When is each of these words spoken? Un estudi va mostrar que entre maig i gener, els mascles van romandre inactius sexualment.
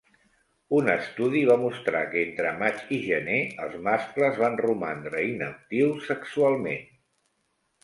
Un 0.77 0.87
estudi 0.93 1.43
va 1.49 1.57
mostrar 1.63 2.01
que 2.13 2.19
entre 2.29 2.53
maig 2.63 2.81
i 2.97 2.99
gener, 3.09 3.37
els 3.67 3.77
mascles 3.89 4.41
van 4.47 4.59
romandre 4.67 5.23
inactius 5.35 6.11
sexualment. 6.15 6.91